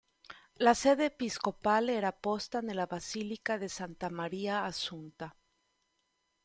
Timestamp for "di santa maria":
3.59-4.63